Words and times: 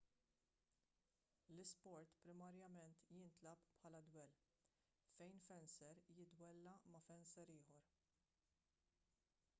l-isport 1.55 2.15
primarjament 2.23 3.03
jintlagħab 3.17 3.69
bħala 3.75 4.01
dwell 4.09 4.41
fejn 5.19 5.45
fenser 5.51 6.03
jiddwella 6.19 6.77
ma' 6.95 7.05
fenser 7.13 7.57
ieħor 7.61 7.89